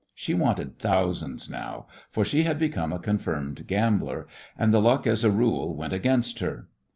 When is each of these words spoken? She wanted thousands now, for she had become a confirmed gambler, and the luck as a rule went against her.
She 0.15 0.33
wanted 0.33 0.79
thousands 0.79 1.47
now, 1.47 1.85
for 2.09 2.25
she 2.25 2.41
had 2.41 2.57
become 2.57 2.91
a 2.91 2.97
confirmed 2.97 3.67
gambler, 3.67 4.25
and 4.57 4.73
the 4.73 4.81
luck 4.81 5.05
as 5.05 5.23
a 5.23 5.29
rule 5.29 5.75
went 5.75 5.93
against 5.93 6.39
her. 6.39 6.69